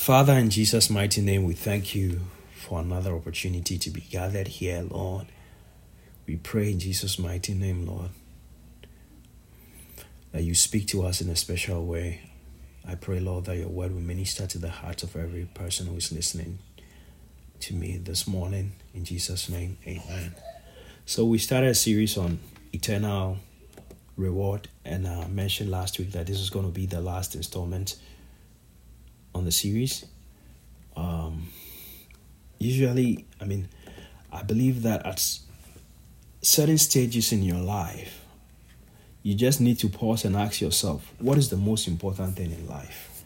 [0.00, 2.20] Father, in Jesus' mighty name, we thank you
[2.54, 5.26] for another opportunity to be gathered here, Lord.
[6.26, 8.08] We pray in Jesus' mighty name, Lord,
[10.32, 12.22] that you speak to us in a special way.
[12.88, 15.96] I pray, Lord, that your word will minister to the heart of every person who
[15.96, 16.60] is listening
[17.60, 18.72] to me this morning.
[18.94, 20.34] In Jesus' name, amen.
[21.04, 22.38] So, we started a series on
[22.72, 23.36] eternal
[24.16, 27.96] reward, and I mentioned last week that this is going to be the last installment
[29.34, 30.04] on the series.
[30.96, 31.48] Um,
[32.58, 33.68] usually, I mean,
[34.32, 35.22] I believe that at
[36.42, 38.24] certain stages in your life,
[39.22, 42.66] you just need to pause and ask yourself, what is the most important thing in
[42.66, 43.24] life?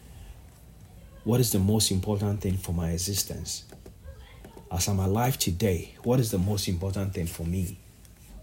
[1.23, 3.65] What is the most important thing for my existence?
[4.71, 7.79] As I'm alive today, what is the most important thing for me?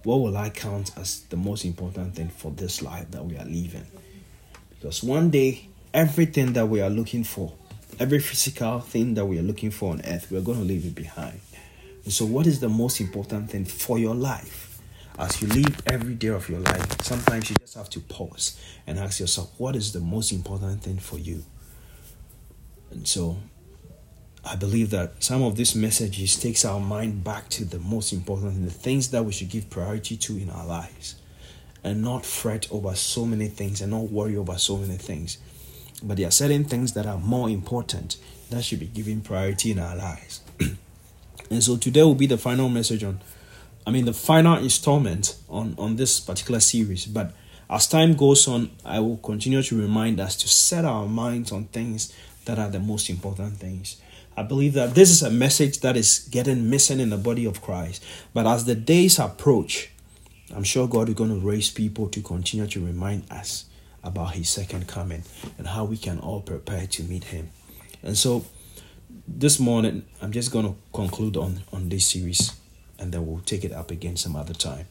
[0.03, 3.45] What will I count as the most important thing for this life that we are
[3.45, 3.85] living?
[4.69, 7.53] Because one day everything that we are looking for,
[7.99, 10.95] every physical thing that we are looking for on earth, we're going to leave it
[10.95, 11.39] behind.
[12.03, 14.79] And so, what is the most important thing for your life?
[15.19, 18.97] As you live every day of your life, sometimes you just have to pause and
[18.97, 21.43] ask yourself, what is the most important thing for you?
[22.89, 23.37] And so,
[24.43, 28.65] I believe that some of these messages takes our mind back to the most important
[28.65, 31.15] the things that we should give priority to in our lives
[31.83, 35.37] and not fret over so many things and not worry over so many things
[36.01, 38.17] but there are certain things that are more important
[38.49, 40.41] that should be given priority in our lives.
[41.49, 43.21] and so today will be the final message on,
[43.85, 47.05] I mean, the final installment on, on this particular series.
[47.05, 47.33] But
[47.69, 51.65] as time goes on, I will continue to remind us to set our minds on
[51.65, 52.13] things
[52.45, 54.01] that are the most important things.
[54.35, 57.61] I believe that this is a message that is getting missing in the body of
[57.61, 58.03] Christ.
[58.33, 59.89] But as the days approach,
[60.53, 63.65] I'm sure God is going to raise people to continue to remind us
[64.03, 65.23] about his second coming
[65.57, 67.49] and how we can all prepare to meet him.
[68.03, 68.45] And so
[69.27, 72.53] this morning I'm just going to conclude on on this series
[72.99, 74.87] and then we'll take it up again some other time.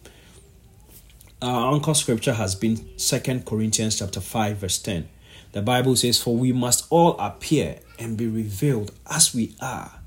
[1.43, 5.09] Our anchor scripture has been Second Corinthians chapter 5 verse 10.
[5.53, 10.01] The Bible says for we must all appear and be revealed as we are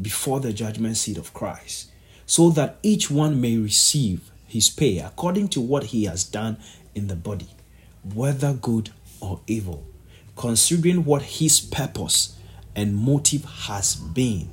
[0.00, 1.90] before the judgment seat of Christ
[2.26, 6.58] so that each one may receive his pay according to what he has done
[6.94, 7.48] in the body
[8.14, 8.90] whether good
[9.20, 9.86] or evil,
[10.36, 12.38] considering what his purpose
[12.74, 14.50] and motive has been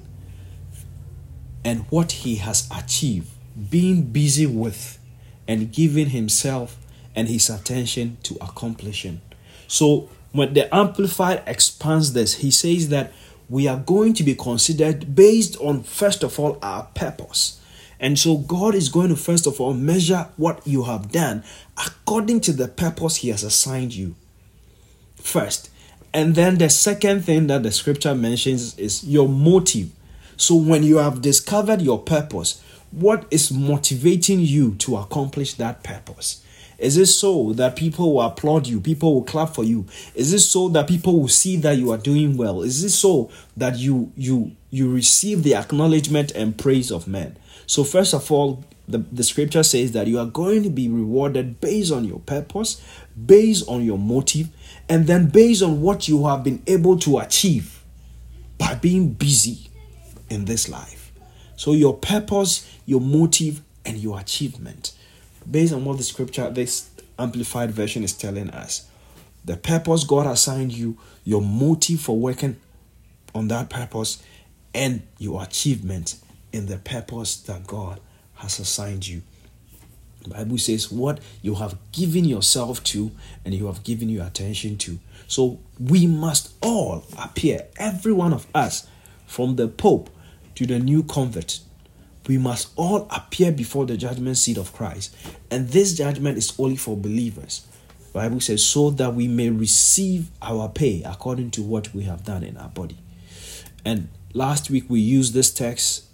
[1.65, 3.29] and what he has achieved,
[3.69, 4.99] being busy with
[5.47, 6.77] and giving himself
[7.15, 9.21] and his attention to accomplishing.
[9.67, 13.11] So, when the Amplified expands this, he says that
[13.49, 17.59] we are going to be considered based on, first of all, our purpose
[18.03, 21.41] and so God is going to first of all measure what you have done
[21.77, 24.15] according to the purpose He has assigned you.
[25.15, 25.69] First.
[26.13, 29.89] And then the second thing that the scripture mentions is your motive.
[30.35, 36.43] So when you have discovered your purpose, what is motivating you to accomplish that purpose?
[36.77, 38.81] Is it so that people will applaud you?
[38.81, 39.85] People will clap for you?
[40.13, 42.63] Is it so that people will see that you are doing well?
[42.63, 47.37] Is it so that you you you receive the acknowledgement and praise of men?
[47.65, 51.61] So, first of all, the, the scripture says that you are going to be rewarded
[51.61, 52.81] based on your purpose,
[53.25, 54.49] based on your motive,
[54.89, 57.83] and then based on what you have been able to achieve
[58.57, 59.69] by being busy
[60.29, 61.11] in this life.
[61.55, 64.93] So, your purpose, your motive, and your achievement,
[65.49, 68.87] based on what the scripture, this amplified version, is telling us.
[69.45, 72.57] The purpose God assigned you, your motive for working
[73.35, 74.23] on that purpose,
[74.73, 76.15] and your achievement
[76.53, 77.99] in the purpose that God
[78.35, 79.23] has assigned you.
[80.23, 83.11] The Bible says what you have given yourself to
[83.43, 84.99] and you have given your attention to.
[85.27, 88.87] So we must all appear, every one of us,
[89.25, 90.09] from the Pope
[90.55, 91.59] to the new convert.
[92.27, 95.13] We must all appear before the judgment seat of Christ.
[95.51, 97.67] And this judgment is only for believers.
[98.13, 102.23] The Bible says, so that we may receive our pay according to what we have
[102.23, 102.97] done in our body.
[103.83, 106.05] And last week we used this text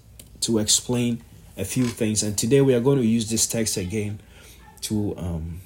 [0.41, 1.21] to explain
[1.57, 2.23] a few things.
[2.23, 4.19] And today we are going to use this text again
[4.81, 5.61] to um,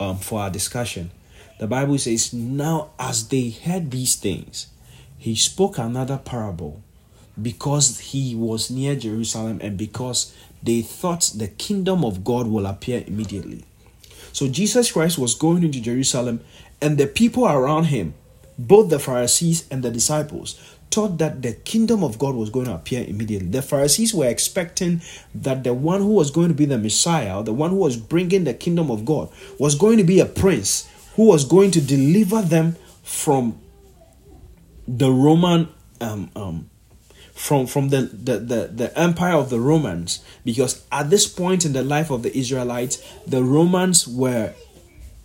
[0.00, 1.10] um, for our discussion.
[1.58, 4.68] The Bible says, Now as they heard these things,
[5.18, 6.82] he spoke another parable
[7.40, 13.04] because he was near Jerusalem and because they thought the kingdom of God will appear
[13.06, 13.64] immediately.
[14.32, 16.40] So Jesus Christ was going into Jerusalem,
[16.80, 18.14] and the people around him,
[18.58, 20.60] both the Pharisees and the disciples,
[20.90, 23.48] thought that the kingdom of God was going to appear immediately.
[23.48, 25.02] The Pharisees were expecting
[25.34, 28.44] that the one who was going to be the Messiah, the one who was bringing
[28.44, 32.42] the kingdom of God, was going to be a prince who was going to deliver
[32.42, 33.58] them from
[34.86, 35.68] the Roman
[36.00, 36.70] um, um,
[37.32, 41.72] from from the, the, the, the empire of the Romans because at this point in
[41.72, 44.54] the life of the Israelites, the Romans were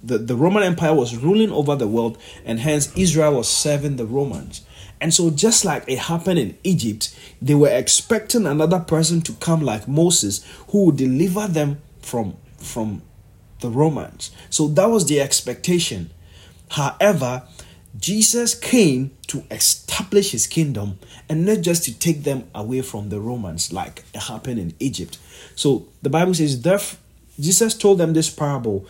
[0.04, 4.06] the, the Roman Empire was ruling over the world, and hence Israel was serving the
[4.06, 4.62] Romans.
[5.04, 9.62] And so, just like it happened in Egypt, they were expecting another person to come
[9.62, 13.02] like Moses who would deliver them from, from
[13.60, 14.32] the Romans.
[14.50, 16.10] So, that was the expectation.
[16.72, 17.44] However,
[18.00, 23.20] Jesus came to establish his kingdom and not just to take them away from the
[23.20, 25.20] Romans like it happened in Egypt.
[25.56, 26.98] So the Bible says, Therefore,
[27.38, 28.88] Jesus told them this parable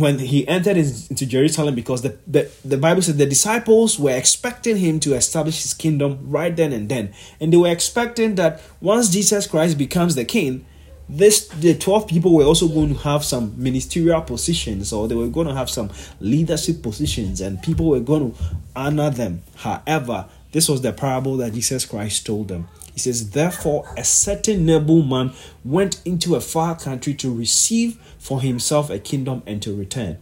[0.00, 4.76] when he entered into Jerusalem because the, the, the Bible said the disciples were expecting
[4.76, 7.12] him to establish his kingdom right then and then.
[7.40, 10.64] And they were expecting that once Jesus Christ becomes the king,
[11.10, 15.28] this the 12 people were also going to have some ministerial positions or they were
[15.28, 18.38] going to have some leadership positions and people were going to
[18.76, 22.68] honor them however this was the parable that jesus christ told them
[23.04, 25.32] he says therefore a certain nobleman
[25.64, 30.18] went into a far country to receive for himself a kingdom and to return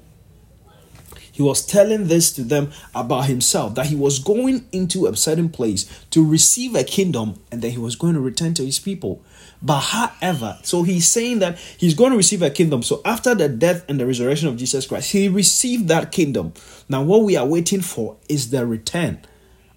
[1.38, 5.48] he was telling this to them about himself that he was going into a certain
[5.48, 9.22] place to receive a kingdom and then he was going to return to his people.
[9.62, 12.82] But however, so he's saying that he's going to receive a kingdom.
[12.82, 16.54] So after the death and the resurrection of Jesus Christ, he received that kingdom.
[16.88, 19.20] Now, what we are waiting for is the return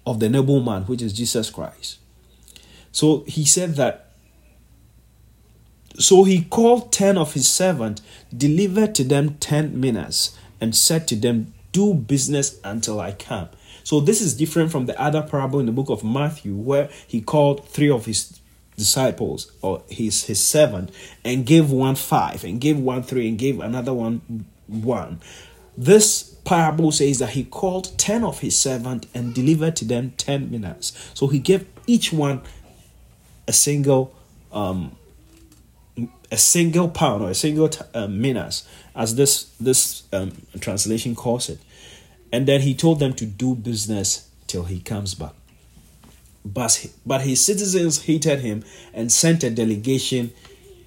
[0.04, 1.98] of the nobleman, which is Jesus Christ.
[2.92, 4.10] So he said that.
[5.98, 8.02] So he called ten of his servants,
[8.34, 13.48] delivered to them ten minas and said to them, Do business until I come.
[13.84, 17.20] So this is different from the other parable in the book of Matthew, where he
[17.20, 18.40] called three of his
[18.76, 20.90] disciples or his his servant
[21.24, 25.20] and gave one five and gave one three and gave another one one.
[25.76, 30.50] This parable says that he called ten of his servant and delivered to them ten
[30.50, 30.92] minas.
[31.14, 32.42] So he gave each one
[33.48, 34.14] a single
[34.52, 34.96] um
[36.32, 38.66] a single pound or a single t- uh, minas,
[38.96, 41.58] as this this um, translation calls it,
[42.32, 45.34] and then he told them to do business till he comes back.
[46.44, 50.32] But but his citizens hated him and sent a delegation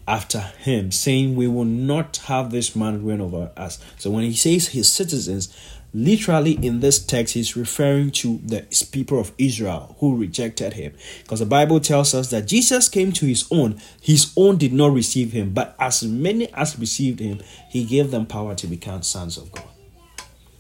[0.08, 4.34] after him, saying, "We will not have this man reign over us." So when he
[4.34, 5.56] says his citizens,
[5.96, 10.94] literally in this text he's referring to the people of israel who rejected him
[11.24, 14.92] because the bible tells us that jesus came to his own his own did not
[14.92, 17.40] receive him but as many as received him
[17.70, 19.70] he gave them power to become sons of god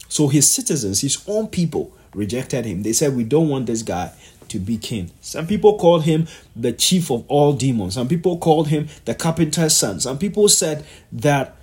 [0.07, 4.09] so his citizens his own people rejected him they said we don't want this guy
[4.47, 5.09] to be king.
[5.21, 7.95] Some people called him the chief of all demons.
[7.95, 9.99] Some people called him the carpenter's son.
[9.99, 11.57] Some people said that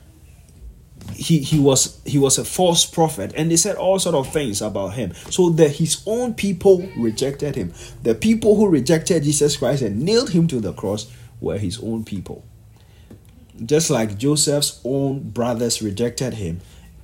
[1.15, 4.63] he he was he was a false prophet and they said all sort of things
[4.63, 5.13] about him.
[5.31, 7.73] So that his own people rejected him.
[8.03, 11.11] The people who rejected jesus christ and nailed him to the cross
[11.41, 12.45] were his own people.
[13.65, 16.61] Just like joseph's own brothers rejected him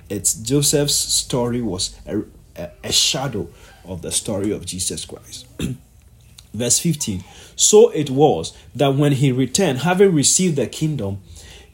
[0.09, 2.21] it's joseph's story was a,
[2.55, 3.47] a, a shadow
[3.85, 5.45] of the story of jesus christ.
[6.53, 7.23] Verse 15
[7.55, 11.21] so it was that when he returned having received the kingdom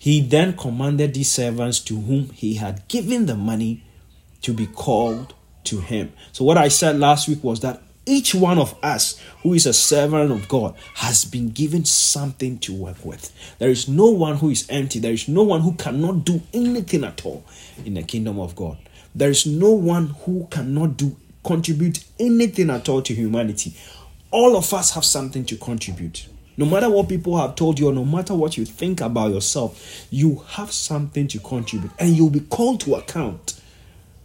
[0.06, 3.84] he then commanded these servants to whom he had given the money
[4.44, 6.13] to be called to him.
[6.31, 9.74] So, what I said last week was that each one of us who is a
[9.74, 13.33] servant of God has been given something to work with.
[13.57, 15.00] There is no one who is empty.
[15.00, 17.44] There is no one who cannot do anything at all
[17.83, 18.78] in the kingdom of God.
[19.16, 23.76] There is no one who cannot do contribute anything at all to humanity.
[24.30, 26.28] All of us have something to contribute.
[26.57, 30.07] No matter what people have told you, or no matter what you think about yourself,
[30.09, 33.59] you have something to contribute and you'll be called to account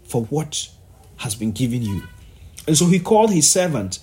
[0.04, 0.68] for what
[1.18, 2.02] has been given you.
[2.66, 3.98] And so he called his servant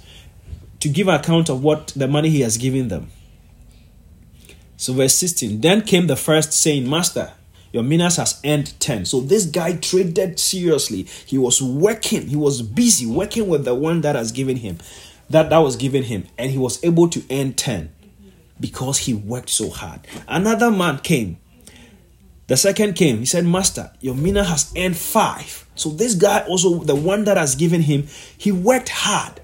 [0.82, 3.12] to give account of what the money he has given them.
[4.76, 7.32] So, verse 16 Then came the first saying, Master,
[7.72, 9.06] your minas has earned 10.
[9.06, 11.04] So this guy traded seriously.
[11.26, 14.78] He was working, he was busy working with the one that has given him,
[15.30, 17.92] that, that was given him, and he was able to earn 10
[18.60, 20.02] because he worked so hard.
[20.28, 21.38] Another man came.
[22.48, 23.20] The second came.
[23.20, 25.68] He said, Master, your mina has earned five.
[25.76, 29.42] So this guy also, the one that has given him, he worked hard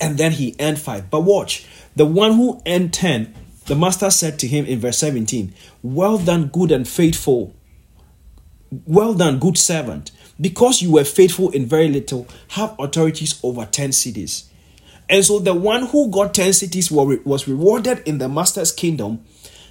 [0.00, 1.10] and then he earned five.
[1.10, 3.34] But watch, the one who earned 10,
[3.66, 5.52] the master said to him in verse 17,
[5.82, 7.54] Well done, good and faithful.
[8.86, 10.12] Well done, good servant.
[10.40, 14.48] Because you were faithful in very little, have authorities over 10 cities.
[15.08, 19.24] And so the one who got 10 cities was rewarded in the master's kingdom.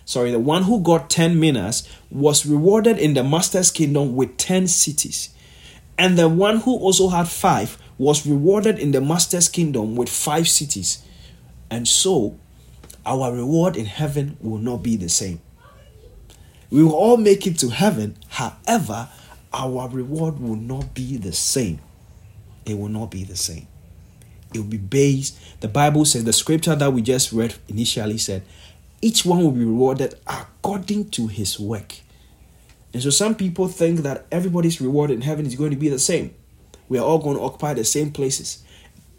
[0.06, 4.68] Sorry, the one who got 10 minas was rewarded in the master's kingdom with 10
[4.68, 5.30] cities.
[5.98, 10.48] And the one who also had five was rewarded in the master's kingdom with five
[10.48, 11.04] cities.
[11.70, 12.40] And so,
[13.06, 15.42] our reward in heaven will not be the same.
[16.70, 19.10] We will all make it to heaven, however,
[19.54, 21.80] our reward will not be the same.
[22.66, 23.68] It will not be the same.
[24.54, 28.44] It will be based, the Bible says, the scripture that we just read initially said,
[29.02, 31.96] each one will be rewarded according to his work.
[32.94, 36.00] And so some people think that everybody's reward in heaven is going to be the
[36.00, 36.34] same.
[36.90, 38.64] We are all going to occupy the same places.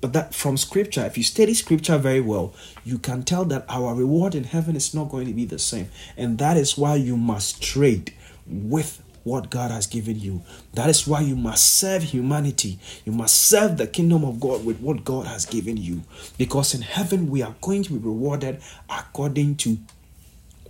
[0.01, 2.55] But that from scripture, if you study scripture very well,
[2.85, 5.89] you can tell that our reward in heaven is not going to be the same.
[6.17, 8.15] And that is why you must trade
[8.47, 10.43] with what God has given you.
[10.73, 12.79] That is why you must serve humanity.
[13.05, 16.03] You must serve the kingdom of God with what God has given you.
[16.39, 19.79] Because in heaven, we are going to be rewarded according to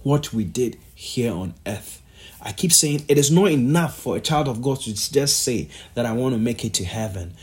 [0.03, 2.03] what we did here on earth.
[2.41, 5.69] I keep saying it is not enough for a child of God to just say
[5.95, 7.35] that I want to make it to heaven,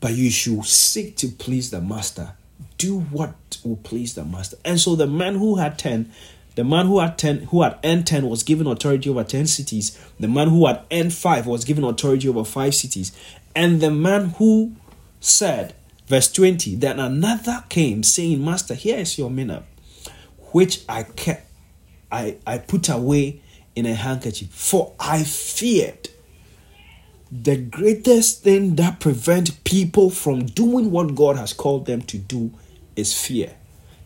[0.00, 2.32] but you should seek to please the master.
[2.76, 4.56] Do what will please the master.
[4.64, 6.12] And so the man who had 10
[6.58, 9.96] the man who had 10 who had earned 10 was given authority over 10 cities.
[10.18, 13.12] The man who had earned 5 was given authority over 5 cities.
[13.54, 14.72] And the man who
[15.20, 15.76] said,
[16.08, 19.62] verse 20, then another came saying, Master, here is your mina,
[20.50, 21.48] which I kept
[22.10, 23.40] I, I put away
[23.76, 26.08] in a handkerchief, for I feared.
[27.30, 32.50] The greatest thing that prevents people from doing what God has called them to do
[32.96, 33.54] is fear.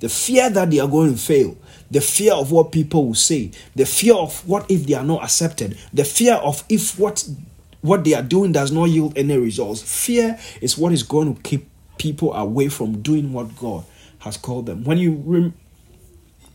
[0.03, 1.57] The fear that they are going to fail,
[1.89, 5.23] the fear of what people will say, the fear of what if they are not
[5.23, 7.25] accepted, the fear of if what
[7.83, 9.81] what they are doing does not yield any results.
[9.81, 13.85] Fear is what is going to keep people away from doing what God
[14.19, 14.83] has called them.
[14.83, 15.55] When you rem-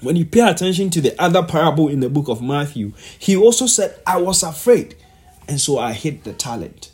[0.02, 3.66] when you pay attention to the other parable in the book of Matthew, he also
[3.66, 4.96] said, I was afraid,
[5.48, 6.92] and so I hid the talent.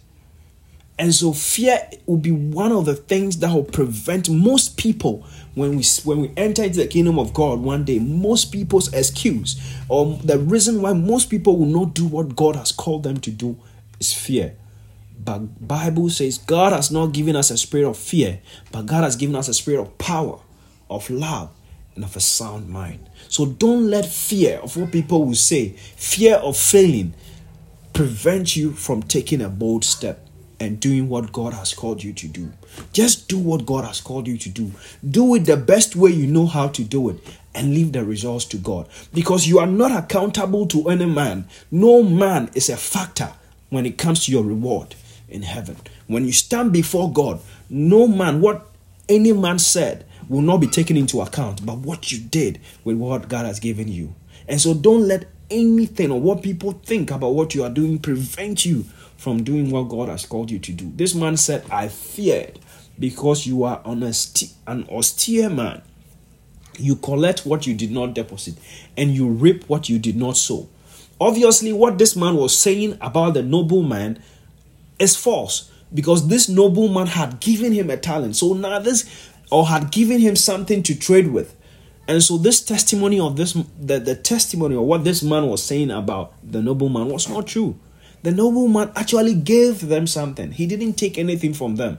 [1.04, 5.76] And so fear will be one of the things that will prevent most people when
[5.76, 10.18] we when we enter into the kingdom of God one day, most people's excuse or
[10.24, 13.60] the reason why most people will not do what God has called them to do
[14.00, 14.56] is fear.
[15.22, 18.40] But Bible says God has not given us a spirit of fear,
[18.72, 20.40] but God has given us a spirit of power,
[20.90, 21.52] of love,
[21.96, 23.10] and of a sound mind.
[23.28, 27.14] So don't let fear of what people will say, fear of failing,
[27.92, 30.23] prevent you from taking a bold step
[30.64, 32.52] and doing what God has called you to do.
[32.94, 34.72] Just do what God has called you to do.
[35.08, 37.18] Do it the best way you know how to do it
[37.54, 41.46] and leave the results to God because you are not accountable to any man.
[41.70, 43.34] No man is a factor
[43.70, 44.96] when it comes to your reward
[45.30, 45.78] in heaven.
[46.08, 47.40] When you stand before God,
[47.70, 48.68] no man, what
[49.10, 53.28] any man said, will not be taken into account, but what you did with what
[53.28, 54.16] God has given you.
[54.48, 58.66] And so don't let anything or what people think about what you are doing prevent
[58.66, 58.86] you
[59.24, 60.92] from doing what God has called you to do.
[60.96, 62.60] This man said, I feared
[63.00, 64.04] because you are an
[64.90, 65.82] austere man.
[66.78, 68.56] You collect what you did not deposit
[68.98, 70.68] and you reap what you did not sow.
[71.22, 74.22] Obviously, what this man was saying about the nobleman
[75.00, 78.36] is false because this nobleman had given him a talent.
[78.36, 81.56] So now this, or had given him something to trade with.
[82.10, 85.92] And so this testimony of this, the, the testimony of what this man was saying
[85.92, 87.80] about the nobleman was not true.
[88.24, 90.54] The nobleman actually gave them something.
[90.54, 91.98] He didn't take anything from them.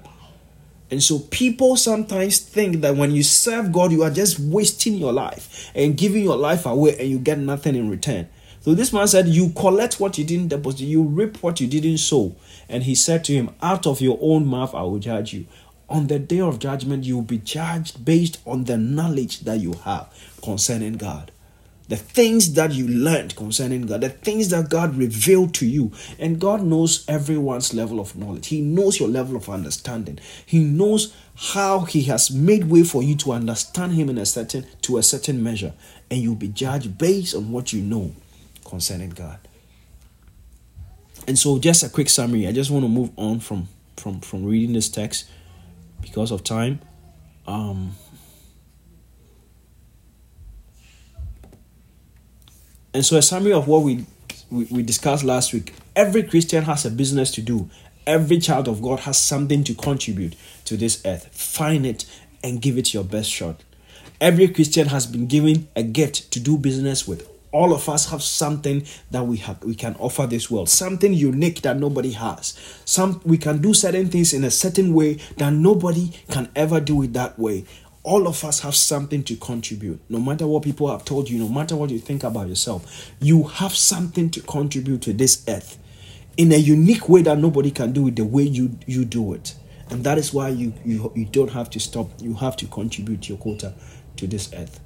[0.90, 5.12] And so people sometimes think that when you serve God, you are just wasting your
[5.12, 8.28] life and giving your life away and you get nothing in return.
[8.61, 11.99] So this man said, You collect what you didn't deposit, you reap what you didn't
[11.99, 12.37] sow.
[12.71, 15.47] And he said to him, Out of your own mouth I will judge you.
[15.90, 19.75] On the day of judgment, you will be judged based on the knowledge that you
[19.85, 20.09] have
[20.43, 21.31] concerning God
[21.94, 25.92] the things that you learned concerning God, the things that God revealed to you.
[26.18, 28.48] And God knows everyone's level of knowledge.
[28.48, 30.18] He knows your level of understanding.
[30.44, 34.66] He knows how He has made way for you to understand Him in a certain
[34.82, 35.72] to a certain measure.
[36.10, 38.12] And you'll be judged based on what you know
[38.64, 39.38] concerning God.
[41.28, 42.48] And so just a quick summary.
[42.48, 45.30] I just want to move on from from from reading this text
[46.02, 46.80] because of time.
[47.46, 47.94] Um
[52.94, 54.06] And so, a summary of what we,
[54.50, 57.68] we, we discussed last week every Christian has a business to do,
[58.06, 61.26] every child of God has something to contribute to this earth.
[61.28, 62.04] Find it
[62.44, 63.62] and give it your best shot.
[64.20, 67.28] Every Christian has been given a gift to do business with.
[67.50, 71.62] All of us have something that we have we can offer this world, something unique
[71.62, 72.54] that nobody has.
[72.84, 77.02] Some we can do certain things in a certain way that nobody can ever do
[77.02, 77.64] it that way
[78.04, 79.99] all of us have something to contribute.
[80.11, 83.44] No matter what people have told you, no matter what you think about yourself, you
[83.44, 85.78] have something to contribute to this earth
[86.37, 89.54] in a unique way that nobody can do it the way you, you do it.
[89.90, 92.11] And that is why you, you, you don't have to stop.
[92.20, 93.75] You have to contribute your quota
[94.16, 94.80] to this earth.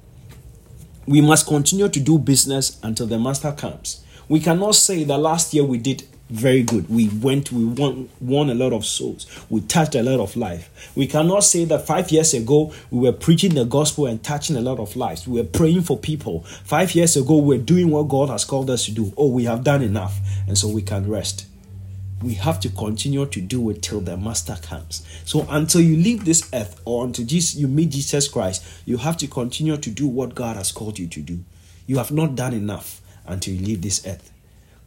[1.05, 4.03] We must continue to do business until the master comes.
[4.29, 6.89] We cannot say that last year we did very good.
[6.89, 9.25] We went, we won, won a lot of souls.
[9.49, 10.91] We touched a lot of life.
[10.95, 14.61] We cannot say that five years ago we were preaching the gospel and touching a
[14.61, 15.27] lot of lives.
[15.27, 16.43] We were praying for people.
[16.63, 19.11] Five years ago we were doing what God has called us to do.
[19.17, 21.47] Oh, we have done enough, and so we can rest.
[22.21, 25.07] We have to continue to do it till the master comes.
[25.23, 29.15] So until you leave this earth or until Jesus, you meet Jesus Christ, you have
[29.17, 31.39] to continue to do what God has called you to do.
[31.87, 34.31] You have not done enough until you leave this earth.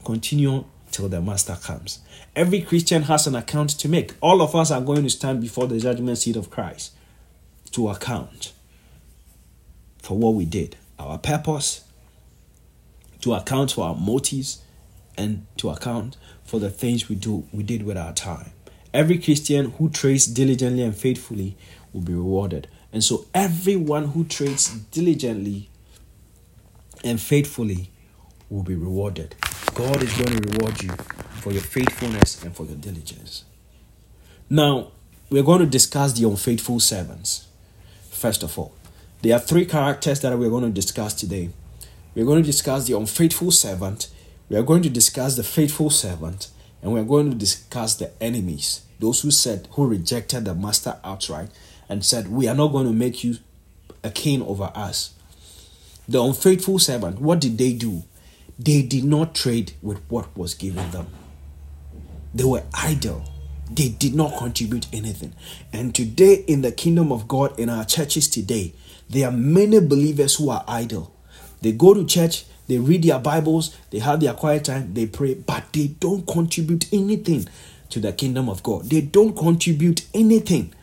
[0.04, 2.00] Continue till the master comes.
[2.36, 4.14] Every Christian has an account to make.
[4.20, 6.92] All of us are going to stand before the judgment seat of Christ
[7.72, 8.52] to account
[10.02, 11.84] for what we did, our purpose,
[13.20, 14.62] to account for our motives,
[15.16, 18.50] and to account for the things we do we did with our time.
[18.92, 21.56] Every Christian who trades diligently and faithfully
[21.92, 22.68] will be rewarded.
[22.92, 25.70] And so everyone who trades diligently
[27.02, 27.90] and faithfully
[28.50, 29.34] will be rewarded.
[29.74, 30.90] God is going to reward you
[31.40, 33.44] for your faithfulness and for your diligence.
[34.50, 34.92] Now,
[35.30, 37.48] we're going to discuss the unfaithful servants.
[38.10, 38.74] First of all,
[39.22, 41.48] there are three characters that we're going to discuss today.
[42.14, 44.10] We're going to discuss the unfaithful servant,
[44.50, 46.48] we are going to discuss the faithful servant,
[46.82, 51.48] and we're going to discuss the enemies, those who said, who rejected the master outright
[51.88, 53.36] and said, We are not going to make you
[54.04, 55.14] a king over us.
[56.06, 58.02] The unfaithful servant, what did they do?
[58.58, 61.06] They did not trade with what was given them.
[62.34, 63.24] They were idle.
[63.70, 65.34] They did not contribute anything.
[65.72, 68.74] And today, in the kingdom of God, in our churches today,
[69.08, 71.14] there are many believers who are idle.
[71.62, 75.34] They go to church, they read their Bibles, they have their quiet time, they pray,
[75.34, 77.46] but they don't contribute anything
[77.90, 78.90] to the kingdom of God.
[78.90, 80.74] They don't contribute anything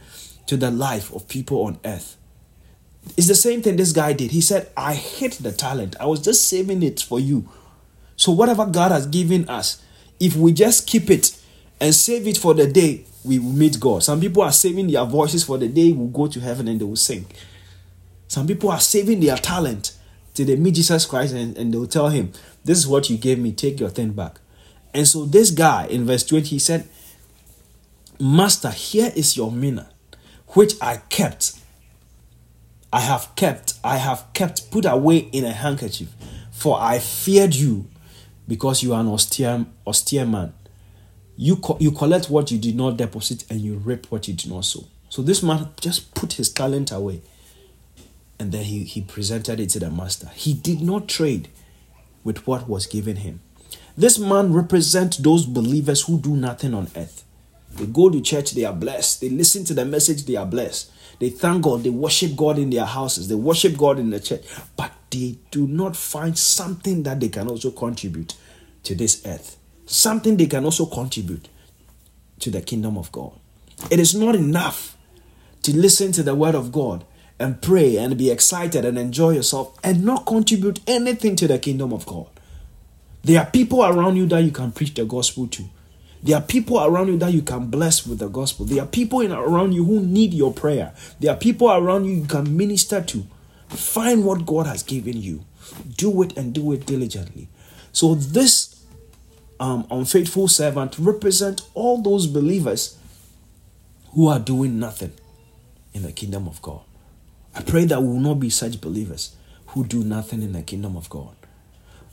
[0.47, 2.17] to the life of people on earth.
[3.17, 4.31] It's the same thing this guy did.
[4.31, 5.95] He said, I hate the talent.
[5.99, 7.49] I was just saving it for you
[8.19, 9.81] so, whatever God has given us,
[10.19, 11.39] if we just keep it
[11.79, 14.03] and save it for the day we will meet God.
[14.03, 16.83] Some people are saving their voices for the day will go to heaven and they
[16.83, 17.25] will sing.
[18.27, 19.97] Some people are saving their talent
[20.33, 22.33] till they meet Jesus Christ and, and they'll tell him,
[22.65, 24.41] This is what you gave me, take your thing back.
[24.93, 26.89] And so this guy in verse 20, he said,
[28.19, 29.91] Master, here is your mina,
[30.49, 31.57] which I kept.
[32.91, 36.09] I have kept, I have kept put away in a handkerchief,
[36.51, 37.87] for I feared you
[38.49, 40.51] because you are an austere, austere man.
[41.37, 44.49] You, co- you collect what you did not deposit and you reap what you did
[44.51, 44.85] not sow.
[45.07, 47.21] So this man just put his talent away
[48.39, 50.29] and then he, he presented it to the master.
[50.33, 51.49] He did not trade
[52.23, 53.39] with what was given him.
[53.95, 57.23] This man represents those believers who do nothing on earth.
[57.75, 59.21] They go to church, they are blessed.
[59.21, 60.91] They listen to the message, they are blessed.
[61.19, 64.45] They thank God, they worship God in their houses, they worship God in the church,
[64.77, 68.35] but they do not find something that they can also contribute
[68.83, 71.49] to this earth, something they can also contribute
[72.39, 73.33] to the kingdom of God.
[73.91, 74.97] It is not enough
[75.63, 77.03] to listen to the word of God
[77.37, 81.93] and pray and be excited and enjoy yourself and not contribute anything to the kingdom
[81.93, 82.27] of God.
[83.23, 85.63] There are people around you that you can preach the gospel to.
[86.21, 88.65] There are people around you that you can bless with the gospel.
[88.65, 90.93] There are people in, around you who need your prayer.
[91.19, 93.25] There are people around you you can minister to.
[93.69, 95.45] Find what God has given you.
[95.95, 97.47] Do it and do it diligently.
[97.91, 98.83] So this
[99.59, 102.97] um, unfaithful servant represent all those believers
[104.13, 105.13] who are doing nothing
[105.93, 106.81] in the kingdom of God.
[107.55, 109.35] I pray that we will not be such believers
[109.67, 111.35] who do nothing in the kingdom of God.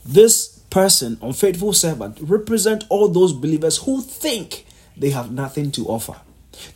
[0.05, 4.63] This person, unfaithful servant, represent all those believers who think
[4.95, 6.15] they have nothing to offer.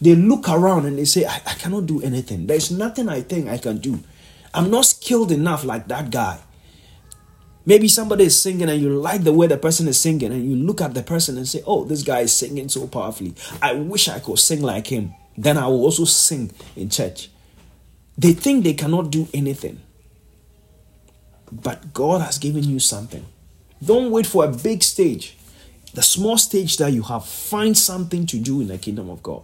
[0.02, 2.48] They look around and they say, I, I cannot do anything.
[2.48, 4.00] There's nothing I think I can do.
[4.56, 6.40] I'm not skilled enough like that guy.
[7.64, 10.56] Maybe somebody is singing and you like the way the person is singing, and you
[10.56, 13.36] look at the person and say, Oh, this guy is singing so powerfully.
[13.62, 15.14] I wish I could sing like him.
[15.38, 17.30] Then I will also sing in church.
[18.18, 19.80] They think they cannot do anything.
[21.52, 23.28] But God has given you something.
[23.84, 25.38] Don't wait for a big stage.
[25.94, 29.44] The small stage that you have, find something to do in the kingdom of God.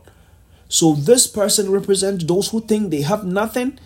[0.69, 3.79] So this person represents those who think they have nothing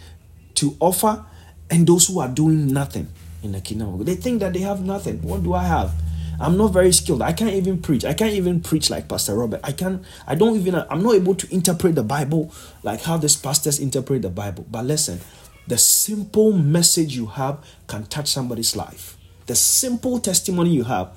[0.55, 1.25] to offer
[1.69, 3.07] and those who are doing nothing
[3.43, 4.07] in the kingdom of God.
[4.07, 5.21] They think that they have nothing.
[5.21, 5.93] What do I have?
[6.39, 7.21] I'm not very skilled.
[7.21, 8.03] I can't even preach.
[8.03, 9.61] I can't even preach like Pastor Robert.
[9.63, 12.51] I can't, I don't even I'm not able to interpret the Bible
[12.83, 14.65] like how these pastors interpret the Bible.
[14.69, 15.19] But listen,
[15.67, 19.17] the simple message you have can touch somebody's life.
[19.51, 21.09] The simple testimony you have.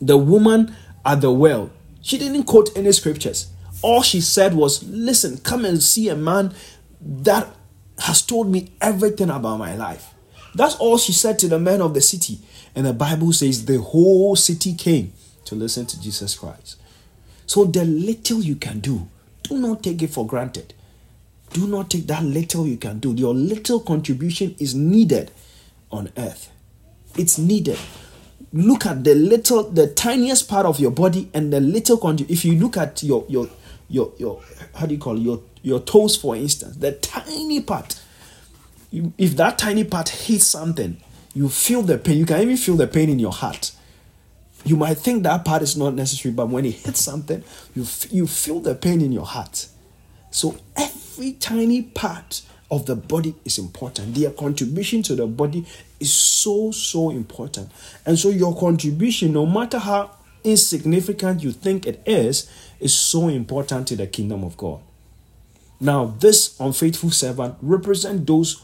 [0.00, 3.48] The woman at the well, she didn't quote any scriptures.
[3.80, 6.52] All she said was, Listen, come and see a man
[7.00, 7.46] that
[8.00, 10.12] has told me everything about my life.
[10.56, 12.40] That's all she said to the men of the city.
[12.74, 15.12] And the Bible says the whole city came
[15.44, 16.74] to listen to Jesus Christ.
[17.46, 19.08] So, the little you can do,
[19.44, 20.74] do not take it for granted.
[21.52, 23.14] Do not take that little you can do.
[23.14, 25.30] Your little contribution is needed
[25.92, 26.51] on earth.
[27.16, 27.78] It's needed.
[28.52, 32.32] Look at the little, the tiniest part of your body and the little contribution.
[32.32, 33.48] If you look at your your
[33.88, 34.42] your your
[34.74, 35.20] how do you call it?
[35.22, 38.00] your your toes, for instance, the tiny part.
[39.16, 40.98] If that tiny part hits something,
[41.34, 42.18] you feel the pain.
[42.18, 43.72] You can even feel the pain in your heart.
[44.64, 47.42] You might think that part is not necessary, but when it hits something,
[47.74, 49.66] you, f- you feel the pain in your heart.
[50.30, 52.42] So every tiny part
[52.72, 54.14] of the body is important.
[54.14, 55.66] Their contribution to the body
[56.00, 57.70] is so, so important.
[58.06, 60.10] And so your contribution, no matter how
[60.42, 64.80] insignificant you think it is, is so important to the kingdom of God.
[65.80, 68.62] Now, this unfaithful servant represents those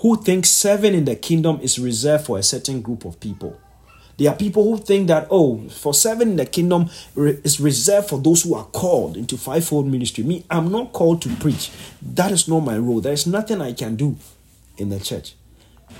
[0.00, 3.56] who think serving in the kingdom is reserved for a certain group of people.
[4.18, 8.18] There are people who think that, oh, for serving in the kingdom is reserved for
[8.18, 10.24] those who are called into fivefold ministry.
[10.24, 11.70] Me, I'm not called to preach.
[12.00, 13.00] That is not my role.
[13.00, 14.16] There is nothing I can do
[14.78, 15.34] in the church.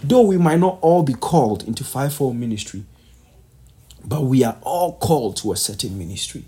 [0.03, 2.85] Though we might not all be called into fivefold ministry,
[4.05, 6.45] but we are all called to a certain ministry.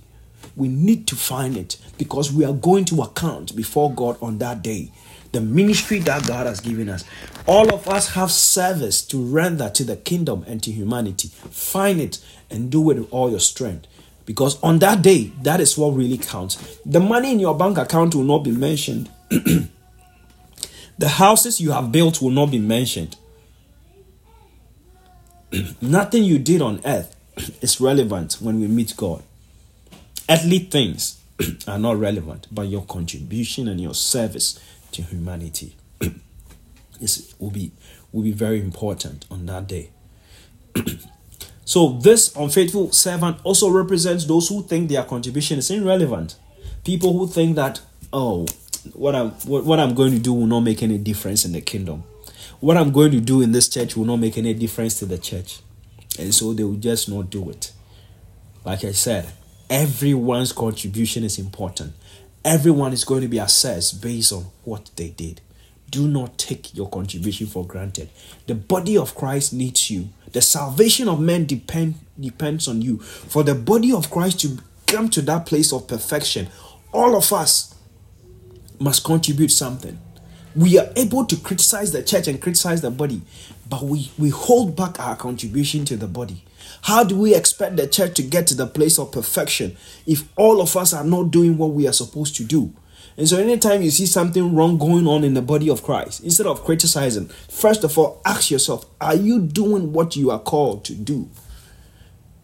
[0.57, 4.63] We need to find it because we are going to account before God on that
[4.63, 4.91] day
[5.33, 7.05] the ministry that God has given us.
[7.47, 11.29] All of us have service to render to the kingdom and to humanity.
[11.51, 12.19] Find it
[12.51, 13.87] and do it with all your strength.
[14.25, 16.57] Because on that day, that is what really counts.
[16.85, 19.11] The money in your bank account will not be mentioned.
[20.99, 23.17] the houses you have built will not be mentioned.
[25.81, 27.17] Nothing you did on earth
[27.62, 29.23] is relevant when we meet God.
[30.29, 31.19] Earthly things
[31.67, 34.61] are not relevant, but your contribution and your service
[34.92, 35.77] to humanity.
[37.01, 37.72] this will be
[38.12, 39.90] will be very important on that day.
[41.64, 46.37] so this unfaithful servant also represents those who think their contribution is irrelevant.
[46.85, 47.81] People who think that
[48.12, 48.46] oh
[48.94, 51.61] what I'm what, what I'm going to do will not make any difference in the
[51.61, 52.05] kingdom.
[52.61, 55.18] What I'm going to do in this church will not make any difference to the
[55.18, 55.61] church.
[56.18, 57.72] And so they will just not do it.
[58.64, 59.31] Like I said,
[59.70, 61.92] everyone's contribution is important.
[62.49, 65.43] Everyone is going to be assessed based on what they did.
[65.91, 68.09] Do not take your contribution for granted.
[68.47, 70.09] The body of Christ needs you.
[70.33, 73.01] The salvation of men depend, depends on you.
[73.01, 76.49] For the body of Christ to come to that place of perfection,
[76.91, 77.75] all of us
[78.79, 79.99] must contribute something.
[80.57, 83.21] We are able to criticize the church and criticize the body,
[83.69, 86.45] but we, we hold back our contribution to the body.
[86.83, 89.77] How do we expect the church to get to the place of perfection
[90.07, 92.75] if all of us are not doing what we are supposed to do?
[93.19, 96.47] And so, anytime you see something wrong going on in the body of Christ, instead
[96.47, 100.95] of criticizing, first of all, ask yourself, are you doing what you are called to
[100.95, 101.29] do?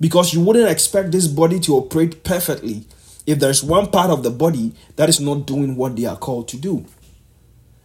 [0.01, 2.87] Because you wouldn't expect this body to operate perfectly
[3.25, 6.49] if there's one part of the body that is not doing what they are called
[6.49, 6.85] to do.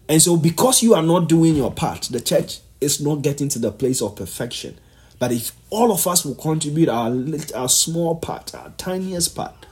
[0.09, 3.59] And so, because you are not doing your part, the church is not getting to
[3.59, 4.79] the place of perfection.
[5.19, 9.65] But if all of us will contribute our little, our small part, our tiniest part,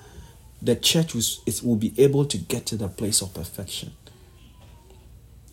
[0.62, 1.24] the church will,
[1.64, 3.94] will be able to get to the place of perfection.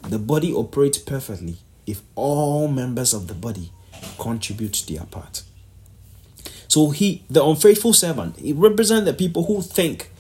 [0.03, 3.71] The body operates perfectly if all members of the body
[4.19, 5.43] contribute their part.
[6.67, 10.11] So he, the unfaithful servant, he represents the people who think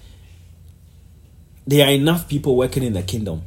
[1.66, 3.42] there are enough people working in the kingdom.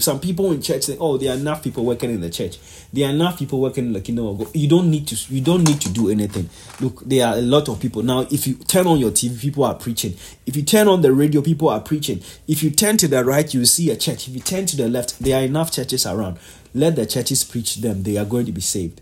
[0.00, 2.58] Some people in church say, "Oh, there are enough people working in the church.
[2.92, 4.48] There are enough people working in the kingdom of God.
[4.54, 5.34] You don't need to.
[5.34, 6.48] You don't need to do anything.
[6.80, 8.26] Look, there are a lot of people now.
[8.30, 10.14] If you turn on your TV, people are preaching.
[10.46, 12.22] If you turn on the radio, people are preaching.
[12.46, 14.28] If you turn to the right, you see a church.
[14.28, 16.38] If you turn to the left, there are enough churches around.
[16.74, 18.02] Let the churches preach them.
[18.02, 19.00] They are going to be saved.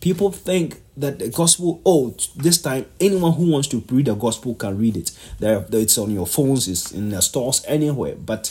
[0.00, 1.80] People think that the gospel.
[1.84, 5.10] Oh, this time anyone who wants to read the gospel can read it.
[5.38, 6.68] There, it's on your phones.
[6.68, 8.50] It's in the stores anywhere, but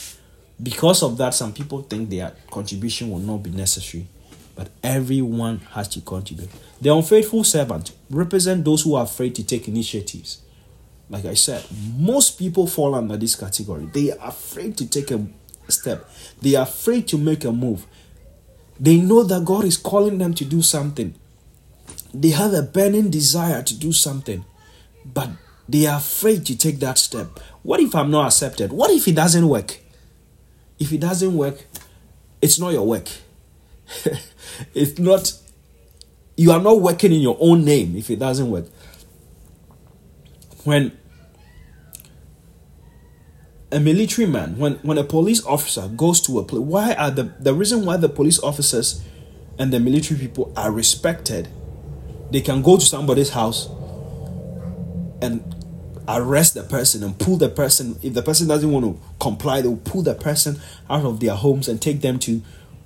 [0.61, 4.07] because of that, some people think their contribution will not be necessary,
[4.55, 6.49] but everyone has to contribute.
[6.79, 10.41] The unfaithful servant represent those who are afraid to take initiatives.
[11.09, 11.65] Like I said,
[11.97, 13.85] most people fall under this category.
[13.85, 15.25] They are afraid to take a
[15.67, 16.09] step.
[16.41, 17.85] They are afraid to make a move.
[18.79, 21.13] They know that God is calling them to do something.
[22.13, 24.45] They have a burning desire to do something,
[25.05, 25.29] but
[25.67, 27.39] they are afraid to take that step.
[27.63, 28.71] What if I'm not accepted?
[28.71, 29.79] What if it doesn't work?
[30.83, 31.63] If it doesn't work,
[32.41, 33.07] it's not your work.
[34.73, 35.31] it's not,
[36.35, 38.65] you are not working in your own name if it doesn't work.
[40.65, 40.91] When
[43.71, 47.31] a military man, when, when a police officer goes to a place, why are the
[47.39, 49.01] the reason why the police officers
[49.57, 51.47] and the military people are respected?
[52.29, 53.69] They can go to somebody's house
[55.21, 55.62] and
[56.07, 57.97] arrest the person and pull the person.
[58.01, 61.67] If the person doesn't want to comply, they'll pull the person out of their homes
[61.67, 62.41] and take them to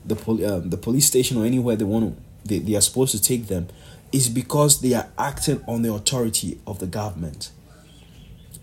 [0.06, 2.22] the pol- um, the police station or anywhere they want to.
[2.46, 3.68] They, they are supposed to take them.
[4.12, 7.52] Is because they are acting on the authority of the government.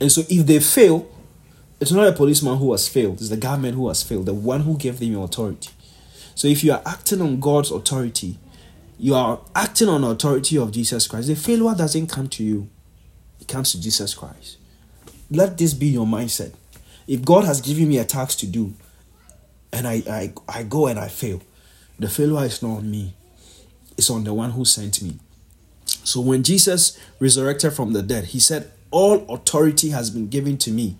[0.00, 1.06] And so, if they fail,
[1.80, 4.62] it's not a policeman who has failed, it's the government who has failed, the one
[4.62, 5.70] who gave them your authority.
[6.34, 8.38] So, if you are acting on God's authority,
[8.98, 11.28] you are acting on authority of Jesus Christ.
[11.28, 12.70] The failure doesn't come to you,
[13.44, 14.56] it comes to Jesus Christ.
[15.30, 16.54] Let this be your mindset.
[17.06, 18.72] If God has given me a task to do,
[19.70, 21.42] and I, I, I go and I fail,
[21.98, 23.14] the failure is not on me,
[23.98, 25.18] it's on the one who sent me.
[25.84, 30.70] So when Jesus resurrected from the dead, he said, All authority has been given to
[30.70, 30.96] me.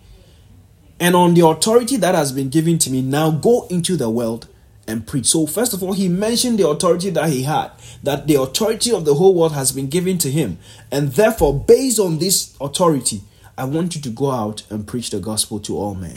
[1.00, 4.48] And on the authority that has been given to me, now go into the world
[4.86, 5.26] and preach.
[5.26, 7.70] So, first of all, he mentioned the authority that he had,
[8.02, 10.58] that the authority of the whole world has been given to him.
[10.90, 13.22] And therefore, based on this authority,
[13.56, 16.16] I want you to go out and preach the gospel to all men.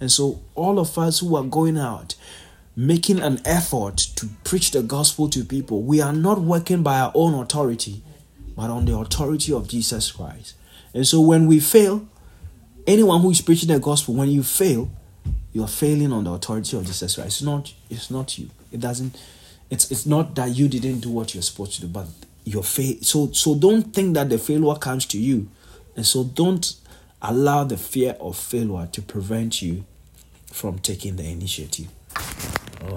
[0.00, 2.14] And so, all of us who are going out,
[2.76, 7.12] making an effort to preach the gospel to people, we are not working by our
[7.14, 8.02] own authority,
[8.54, 10.54] but on the authority of Jesus Christ.
[10.94, 12.06] And so, when we fail,
[12.86, 14.90] anyone who is preaching the gospel, when you fail,
[15.52, 17.28] you are failing on the authority of Jesus Christ.
[17.28, 18.50] It's not, it's not you.
[18.70, 19.20] It doesn't,
[19.70, 22.06] it's it's not that you didn't do what you're supposed to do, but
[22.44, 23.04] your faith.
[23.04, 25.48] So so don't think that the failure comes to you.
[25.96, 26.74] And so don't
[27.20, 29.84] allow the fear of failure to prevent you
[30.46, 31.88] from taking the initiative.
[32.82, 32.94] Oh.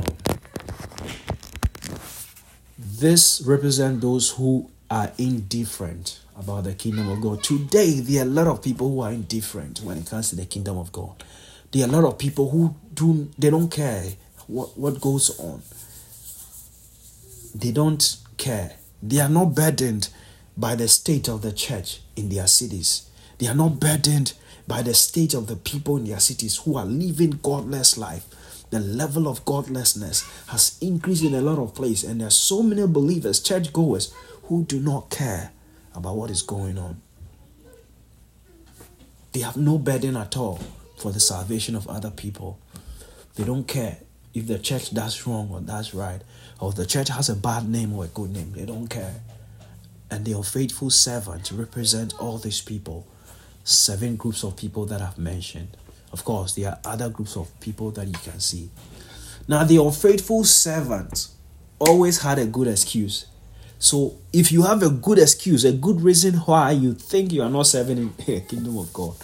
[2.77, 7.43] This represents those who are indifferent about the kingdom of God.
[7.43, 10.45] Today, there are a lot of people who are indifferent when it comes to the
[10.45, 11.23] kingdom of God.
[11.71, 14.03] There are a lot of people who do they don't care
[14.47, 15.61] what, what goes on.
[17.55, 18.73] They don't care.
[19.01, 20.09] They are not burdened
[20.57, 23.09] by the state of the church in their cities.
[23.37, 24.33] They are not burdened
[24.67, 28.25] by the state of the people in their cities who are living godless life.
[28.69, 32.63] The level of godlessness has increased in a lot of places, and there are so
[32.63, 35.51] many believers, churchgoers, who do not care
[35.93, 37.01] about what is going on.
[39.33, 40.59] They have no burden at all
[41.01, 42.59] for the salvation of other people.
[43.35, 43.97] They don't care
[44.33, 46.21] if the church does wrong or does right,
[46.59, 48.53] or the church has a bad name or a good name.
[48.53, 49.15] They don't care.
[50.11, 53.07] And the unfaithful servants represent all these people,
[53.63, 55.75] seven groups of people that I've mentioned.
[56.13, 58.69] Of course, there are other groups of people that you can see.
[59.47, 61.29] Now, the unfaithful servant
[61.79, 63.25] always had a good excuse.
[63.79, 67.49] So, if you have a good excuse, a good reason why you think you are
[67.49, 69.15] not serving in the kingdom of God,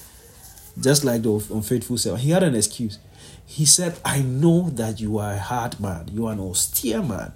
[0.79, 2.99] just like the unfaithful servant, he had an excuse.
[3.45, 7.33] He said, I know that you are a hard man, you are an austere man.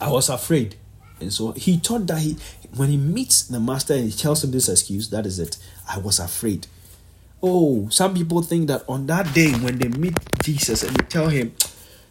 [0.00, 0.76] I was afraid.
[1.20, 2.36] And so he thought that he,
[2.76, 5.56] when he meets the master and he tells him this excuse, that is it.
[5.88, 6.66] I was afraid.
[7.42, 11.28] Oh, some people think that on that day when they meet Jesus and they tell
[11.28, 11.54] him,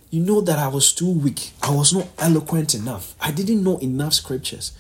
[0.10, 1.52] you know that I was too weak.
[1.62, 3.15] I was not eloquent enough.
[3.20, 4.74] I didn't know enough scriptures.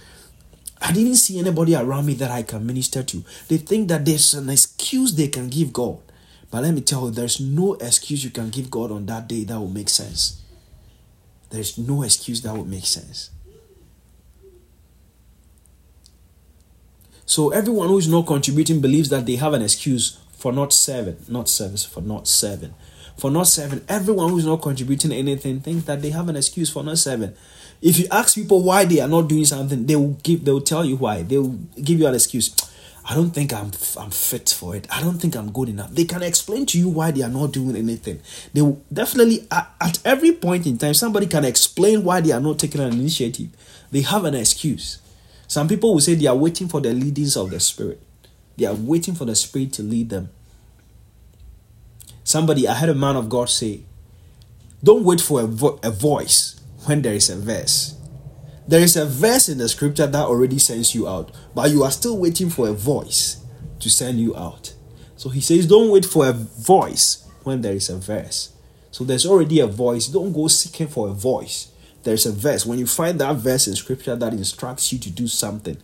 [0.81, 3.23] I didn't see anybody around me that I can minister to.
[3.47, 5.99] They think that there's an excuse they can give God.
[6.49, 9.43] But let me tell you, there's no excuse you can give God on that day
[9.45, 10.41] that will make sense.
[11.49, 13.29] There's no excuse that will make sense.
[17.25, 21.17] So everyone who is not contributing believes that they have an excuse for not serving,
[21.29, 22.73] not service, for not serving.
[23.17, 26.69] For not serving, everyone who is not contributing anything thinks that they have an excuse
[26.69, 27.33] for not serving.
[27.81, 30.61] If you ask people why they are not doing something, they will give they will
[30.61, 31.23] tell you why.
[31.23, 32.55] They will give you an excuse.
[33.09, 34.87] I don't think I'm I'm fit for it.
[34.91, 35.89] I don't think I'm good enough.
[35.91, 38.21] They can explain to you why they are not doing anything.
[38.53, 42.39] They will definitely at, at every point in time somebody can explain why they are
[42.39, 43.49] not taking an initiative.
[43.89, 44.99] They have an excuse.
[45.47, 47.99] Some people will say they are waiting for the leadings of the spirit.
[48.57, 50.29] They are waiting for the spirit to lead them.
[52.23, 53.81] Somebody, I heard a man of God say,
[54.83, 57.97] "Don't wait for a, vo- a voice when there is a verse.
[58.67, 61.91] There is a verse in the scripture that already sends you out, but you are
[61.91, 63.43] still waiting for a voice
[63.79, 64.73] to send you out.
[65.15, 68.53] So he says, Don't wait for a voice when there is a verse.
[68.91, 70.07] So there's already a voice.
[70.07, 71.71] Don't go seeking for a voice.
[72.03, 72.65] There's a verse.
[72.65, 75.77] When you find that verse in scripture that instructs you to do something,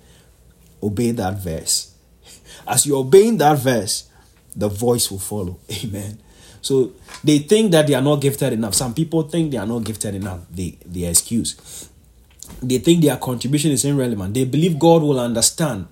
[0.82, 1.94] obey that verse.
[2.68, 4.10] As you're obeying that verse,
[4.56, 5.60] the voice will follow.
[5.84, 6.20] Amen.
[6.62, 6.94] So
[7.24, 8.76] they think that they are not gifted enough.
[8.76, 10.42] Some people think they are not gifted enough.
[10.52, 11.90] They the excuse.
[12.62, 14.34] They think their contribution is irrelevant.
[14.34, 15.88] They believe God will understand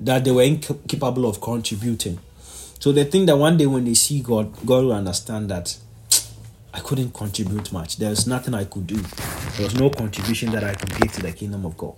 [0.00, 2.18] that they were incapable of contributing.
[2.78, 5.76] So they think that one day when they see God, God will understand that
[6.74, 7.96] I couldn't contribute much.
[7.96, 8.96] There's nothing I could do.
[8.96, 11.94] There was no contribution that I could give to the kingdom of God.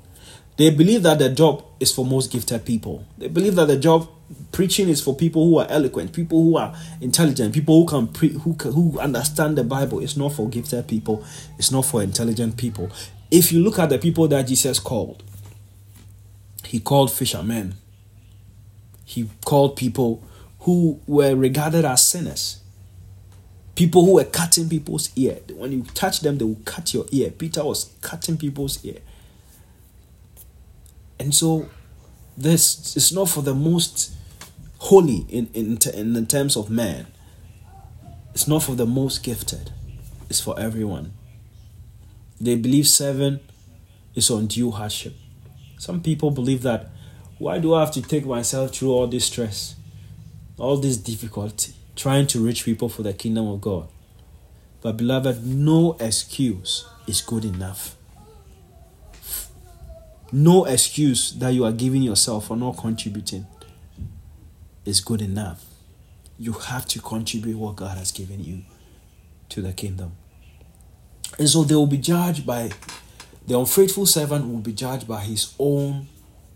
[0.57, 3.05] They believe that the job is for most gifted people.
[3.17, 4.09] They believe that the job
[4.53, 8.33] preaching is for people who are eloquent, people who are intelligent, people who can pre-
[8.33, 10.01] who can, who understand the Bible.
[10.01, 11.25] It's not for gifted people.
[11.59, 12.91] It's not for intelligent people.
[13.31, 15.23] If you look at the people that Jesus called,
[16.65, 17.75] he called fishermen.
[19.05, 20.23] He called people
[20.61, 22.61] who were regarded as sinners.
[23.75, 25.41] People who were cutting people's ear.
[25.55, 27.31] When you touch them, they will cut your ear.
[27.31, 28.99] Peter was cutting people's ear.
[31.19, 31.69] And so
[32.37, 34.13] this is not for the most
[34.79, 37.07] holy in, in, in terms of man.
[38.35, 39.71] It's not for the most gifted.
[40.29, 41.13] It's for everyone.
[42.41, 43.41] They believe seven
[44.15, 45.15] is undue hardship.
[45.79, 46.91] Some people believe that
[47.39, 49.77] why do I have to take myself through all this stress,
[50.59, 53.89] all this difficulty, trying to reach people for the kingdom of God?
[54.83, 57.97] But, beloved, no excuse is good enough
[60.35, 63.47] no excuse that you are giving yourself for not contributing
[64.85, 65.65] is good enough.
[66.41, 68.63] You have to contribute what God has given you
[69.51, 70.17] to the kingdom.
[71.39, 72.71] And so they will be judged by
[73.47, 76.09] the unfaithful servant will be judged by his own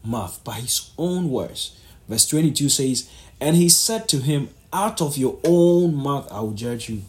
[0.03, 1.79] mouth, by his own words.
[2.09, 3.09] Verse 22 says,
[3.41, 7.03] And he said to him, Out of your own mouth I will judge you,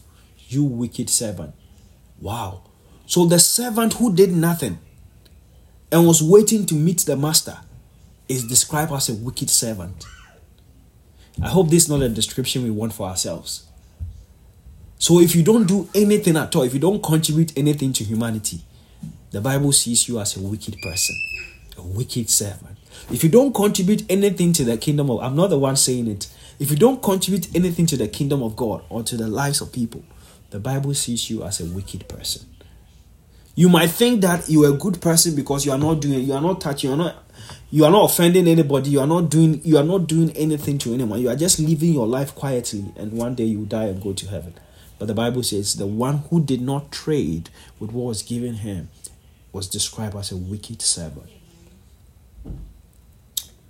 [0.46, 1.52] you wicked servant.
[2.20, 2.62] Wow.
[3.06, 4.78] So the servant who did nothing
[5.92, 7.58] and was waiting to meet the master
[8.28, 10.06] is described as a wicked servant.
[11.42, 13.66] I hope this is not a description we want for ourselves.
[14.98, 18.60] So if you don't do anything at all, if you don't contribute anything to humanity,
[19.30, 21.16] the Bible sees you as a wicked person,
[21.78, 22.76] a wicked servant.
[23.10, 26.28] If you don't contribute anything to the kingdom of I'm not the one saying it.
[26.58, 29.72] If you don't contribute anything to the kingdom of God or to the lives of
[29.72, 30.04] people,
[30.50, 32.49] the Bible sees you as a wicked person.
[33.54, 36.40] You might think that you're a good person because you are not doing, you are
[36.40, 37.16] not touching, you are not,
[37.70, 38.90] you are not offending anybody.
[38.90, 41.20] You are not doing, you are not doing anything to anyone.
[41.20, 44.26] You are just living your life quietly, and one day you die and go to
[44.28, 44.54] heaven.
[44.98, 48.90] But the Bible says the one who did not trade with what was given him
[49.52, 51.28] was described as a wicked servant.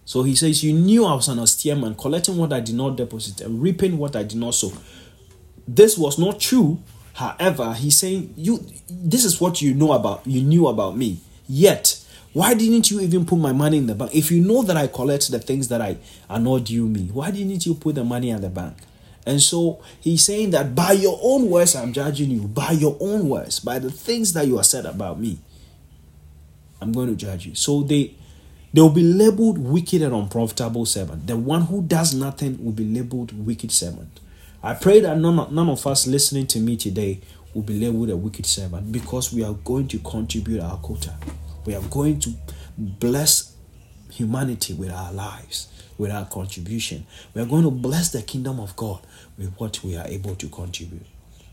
[0.04, 2.96] So he says, You knew I was an austere man, collecting what I did not
[2.96, 4.72] deposit and reaping what I did not sow.
[5.68, 6.82] This was not true
[7.20, 11.18] However, he's saying you this is what you know about you knew about me.
[11.46, 12.02] Yet,
[12.32, 14.14] why didn't you even put my money in the bank?
[14.14, 15.98] If you know that I collect the things that I
[16.30, 18.74] are not due me, why didn't you put the money in the bank?
[19.26, 22.48] And so he's saying that by your own words, I'm judging you.
[22.48, 25.40] By your own words, by the things that you have said about me,
[26.80, 27.54] I'm going to judge you.
[27.54, 28.14] So they
[28.72, 31.26] they will be labeled wicked and unprofitable servant.
[31.26, 34.20] The one who does nothing will be labeled wicked servant.
[34.62, 37.20] I pray that none of, none of us listening to me today
[37.54, 41.14] will be labeled a wicked servant because we are going to contribute our quota.
[41.64, 42.34] We are going to
[42.76, 43.54] bless
[44.10, 47.06] humanity with our lives, with our contribution.
[47.34, 49.00] We are going to bless the kingdom of God
[49.38, 51.06] with what we are able to contribute.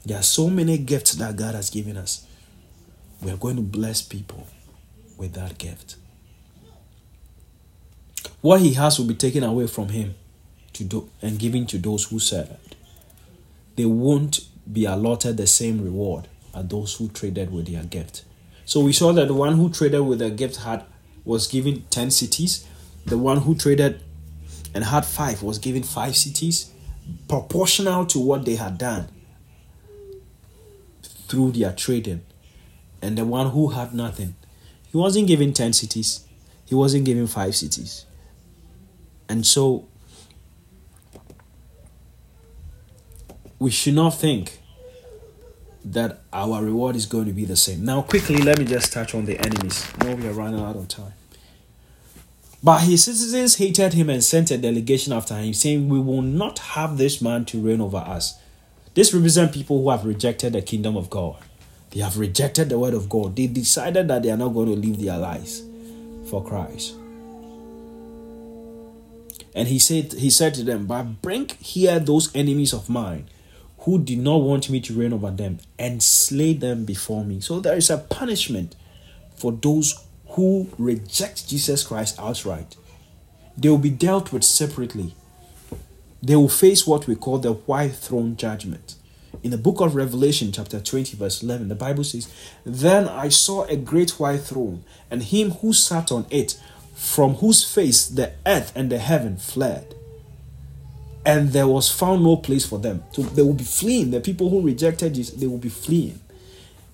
[0.05, 2.27] There are so many gifts that God has given us.
[3.21, 4.47] We are going to bless people
[5.17, 5.95] with that gift.
[8.41, 10.15] What he has will be taken away from him
[10.73, 12.49] to do and given to those who serve
[13.77, 18.25] they won't be allotted the same reward as those who traded with their gift.
[18.65, 20.83] So we saw that the one who traded with their gift had
[21.23, 22.67] was given 10 cities.
[23.05, 24.01] The one who traded
[24.73, 26.71] and had 5 was given 5 cities
[27.29, 29.07] proportional to what they had done
[31.29, 32.21] through their trading.
[33.01, 34.35] And the one who had nothing,
[34.91, 36.25] he wasn't given 10 cities.
[36.65, 38.05] He wasn't given 5 cities.
[39.29, 39.86] And so
[43.59, 44.59] we should not think
[45.83, 47.85] that our reward is going to be the same.
[47.85, 49.87] Now, quickly, let me just touch on the enemies.
[50.03, 51.13] No, we are running out of time.
[52.63, 56.59] But his citizens hated him and sent a delegation after him, saying, We will not
[56.59, 58.39] have this man to reign over us.
[58.95, 61.37] This represents people who have rejected the kingdom of God.
[61.91, 63.35] They have rejected the word of God.
[63.35, 65.63] They decided that they are not going to live their lives
[66.29, 66.95] for Christ.
[69.55, 73.27] And he said, he said to them, But bring here those enemies of mine
[73.87, 77.39] who did not want me to reign over them and slay them before me.
[77.39, 78.75] So there is a punishment
[79.37, 82.75] for those who reject Jesus Christ outright.
[83.57, 85.15] They will be dealt with separately.
[86.21, 88.95] They will face what we call the white throne judgment.
[89.41, 92.29] In the book of Revelation, chapter 20, verse 11, the Bible says,
[92.65, 96.59] Then I saw a great white throne, and him who sat on it,
[96.93, 99.95] from whose face the earth and the heaven fled
[101.27, 103.03] and there was found no place for them.
[103.11, 104.11] So they will be fleeing.
[104.11, 106.21] The people who rejected Jesus, they will be fleeing,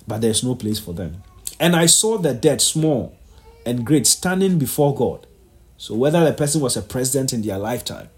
[0.07, 1.21] but there's no place for them.
[1.59, 3.15] And I saw the dead, small
[3.63, 5.27] and great, standing before God.
[5.77, 8.09] So whether the person was a president in their lifetime,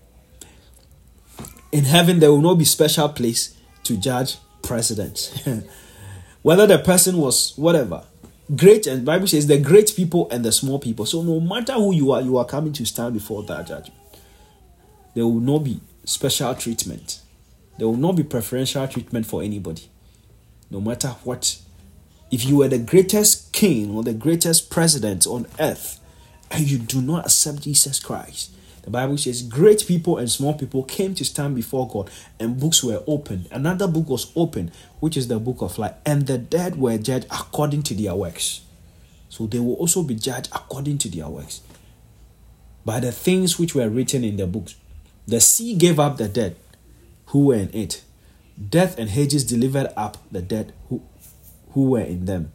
[1.74, 3.54] in heaven there will not be special place
[3.84, 5.38] to judge presidents.
[6.44, 8.06] whether the person was whatever,
[8.56, 11.06] great and Bible says the great people and the small people.
[11.06, 14.00] So no matter who you are, you are coming to stand before that judgment.
[15.14, 17.20] There will not be special treatment.
[17.78, 19.90] There will not be preferential treatment for anybody.
[20.70, 21.60] No matter what.
[22.32, 26.00] If you were the greatest king or the greatest president on earth
[26.50, 28.52] and you do not accept Jesus Christ,
[28.84, 32.84] the Bible says great people and small people came to stand before God and books
[32.84, 33.48] were opened.
[33.52, 37.26] Another book was opened, which is the book of life, and the dead were judged
[37.32, 38.62] according to their works.
[39.30, 41.62] So they will also be judged according to their works
[42.86, 44.76] by the things which were written in the books.
[45.28, 46.56] The sea gave up the dead
[47.28, 48.04] who were in it.
[48.70, 51.02] Death and Hades delivered up the dead who,
[51.72, 52.52] who were in them.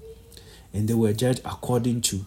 [0.73, 2.25] And they were judged according to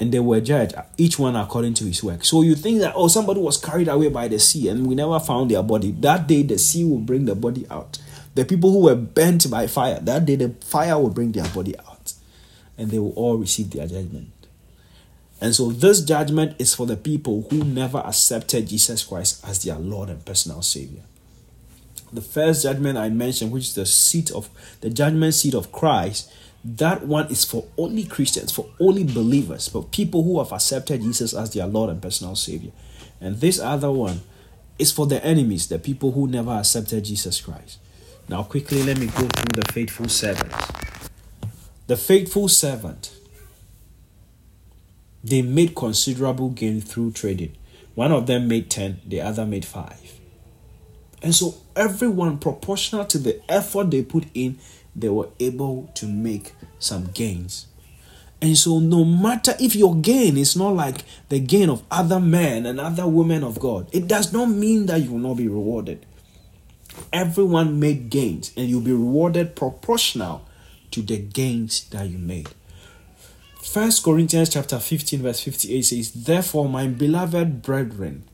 [0.00, 2.24] and they were judged, each one according to his work.
[2.24, 5.18] So you think that, oh, somebody was carried away by the sea and we never
[5.20, 5.92] found their body.
[5.92, 7.98] That day, the sea will bring the body out.
[8.34, 11.78] The people who were burnt by fire, that day, the fire will bring their body
[11.78, 12.12] out.
[12.76, 14.32] And they will all receive their judgment.
[15.44, 19.76] And so, this judgment is for the people who never accepted Jesus Christ as their
[19.76, 21.02] Lord and personal Savior.
[22.14, 24.48] The first judgment I mentioned, which is the seat of
[24.80, 26.32] the judgment seat of Christ,
[26.64, 31.34] that one is for only Christians, for only believers, for people who have accepted Jesus
[31.34, 32.72] as their Lord and personal Savior.
[33.20, 34.22] And this other one
[34.78, 37.76] is for the enemies, the people who never accepted Jesus Christ.
[38.30, 40.54] Now, quickly, let me go through the faithful servant.
[41.86, 43.14] The faithful servant,
[45.24, 47.56] they made considerable gain through trading.
[47.94, 50.20] One of them made 10, the other made 5.
[51.22, 54.58] And so, everyone, proportional to the effort they put in,
[54.94, 57.66] they were able to make some gains.
[58.42, 62.66] And so, no matter if your gain is not like the gain of other men
[62.66, 66.04] and other women of God, it does not mean that you will not be rewarded.
[67.10, 70.46] Everyone made gains, and you'll be rewarded proportional
[70.90, 72.48] to the gains that you made.
[73.64, 78.24] First Corinthians chapter 15, verse 58 says, Therefore, my beloved brethren,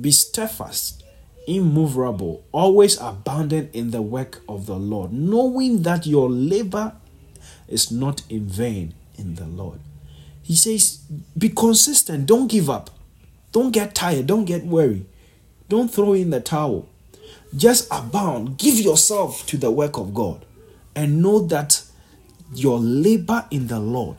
[0.00, 1.04] be steadfast
[1.46, 6.94] immovable, always abounding in the work of the Lord, knowing that your labor
[7.68, 9.80] is not in vain in the Lord.
[10.42, 10.96] He says,
[11.36, 12.90] Be consistent, don't give up,
[13.52, 15.04] don't get tired, don't get weary,
[15.68, 16.88] don't throw in the towel.
[17.54, 20.46] Just abound, give yourself to the work of God,
[20.96, 21.82] and know that
[22.54, 24.16] your labor in the Lord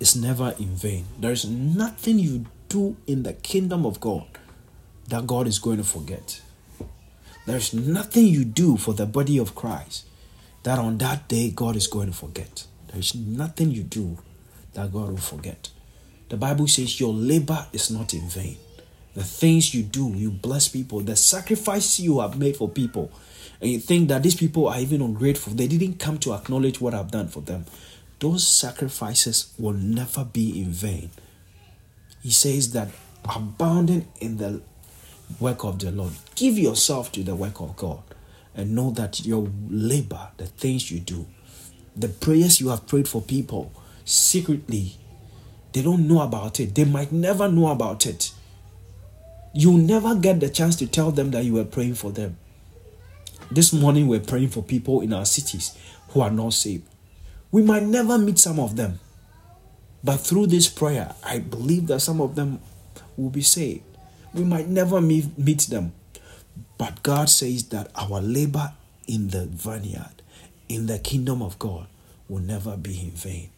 [0.00, 1.06] is never in vain.
[1.18, 4.26] There is nothing you do in the kingdom of God
[5.08, 6.40] that God is going to forget.
[7.46, 10.04] There's nothing you do for the body of Christ
[10.64, 12.66] that on that day God is going to forget.
[12.92, 14.18] There's nothing you do
[14.74, 15.70] that God will forget.
[16.28, 18.58] The Bible says your labor is not in vain.
[19.14, 23.10] The things you do, you bless people, the sacrifice you have made for people,
[23.60, 26.94] and you think that these people are even ungrateful, they didn't come to acknowledge what
[26.94, 27.64] I've done for them.
[28.20, 31.10] Those sacrifices will never be in vain.
[32.22, 32.88] He says that
[33.24, 34.60] abounding in the
[35.38, 36.12] work of the Lord.
[36.34, 38.02] Give yourself to the work of God
[38.54, 41.26] and know that your labor, the things you do,
[41.94, 43.72] the prayers you have prayed for people
[44.04, 44.96] secretly,
[45.72, 46.74] they don't know about it.
[46.74, 48.32] They might never know about it.
[49.52, 52.36] You never get the chance to tell them that you were praying for them.
[53.50, 55.76] This morning, we're praying for people in our cities
[56.10, 56.87] who are not saved.
[57.50, 59.00] We might never meet some of them,
[60.04, 62.60] but through this prayer, I believe that some of them
[63.16, 63.82] will be saved.
[64.34, 65.92] We might never meet, meet them.
[66.76, 68.72] But God says that our labor
[69.06, 70.22] in the vineyard,
[70.68, 71.86] in the kingdom of God,
[72.28, 73.50] will never be in vain.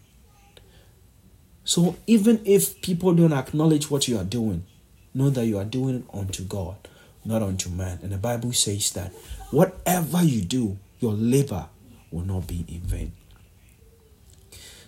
[1.64, 4.64] So even if people don't acknowledge what you are doing,
[5.12, 6.76] know that you are doing it unto God,
[7.24, 7.99] not unto man.
[8.03, 9.12] And the Bible says that
[9.51, 11.66] whatever you do, your labor
[12.11, 13.12] will not be in vain.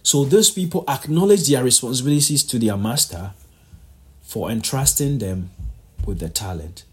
[0.03, 3.33] So those people acknowledge their responsibilities to their master
[4.23, 5.51] for entrusting them
[6.05, 6.85] with the talent.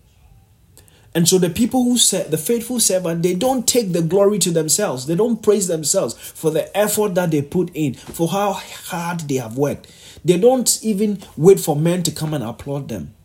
[1.16, 4.52] And so the people who said the faithful servant, they don't take the glory to
[4.52, 5.08] themselves.
[5.08, 9.36] They don't praise themselves for the effort that they put in, for how hard they
[9.36, 9.88] have worked.
[10.24, 13.16] They don't even wait for men to come and applaud them.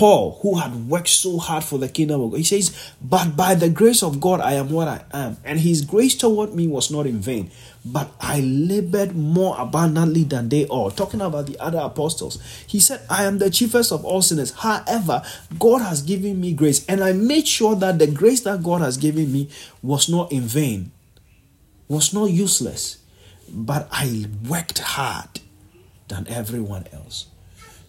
[0.00, 3.54] Paul, who had worked so hard for the kingdom of God, he says, But by
[3.54, 5.36] the grace of God, I am what I am.
[5.44, 7.50] And his grace toward me was not in vain,
[7.84, 10.90] but I labored more abundantly than they all.
[10.90, 14.52] Talking about the other apostles, he said, I am the chiefest of all sinners.
[14.52, 15.22] However,
[15.58, 18.96] God has given me grace, and I made sure that the grace that God has
[18.96, 19.50] given me
[19.82, 20.92] was not in vain,
[21.88, 22.96] was not useless,
[23.50, 25.40] but I worked hard
[26.08, 27.26] than everyone else.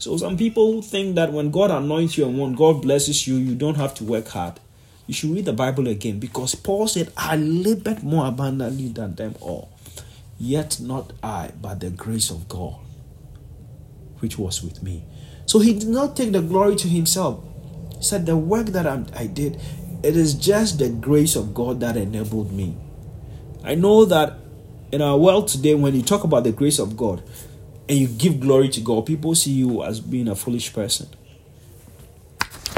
[0.01, 3.53] So some people think that when God anoints you and when God blesses you, you
[3.53, 4.59] don't have to work hard.
[5.05, 9.35] You should read the Bible again because Paul said, I labored more abundantly than them
[9.41, 9.69] all.
[10.39, 12.77] Yet not I, but the grace of God,
[14.21, 15.03] which was with me.
[15.45, 17.43] So he did not take the glory to himself.
[17.95, 19.61] He said, The work that I did,
[20.01, 22.75] it is just the grace of God that enabled me.
[23.63, 24.39] I know that
[24.91, 27.21] in our world today, when you talk about the grace of God,
[27.89, 31.07] and you give glory to God, people see you as being a foolish person.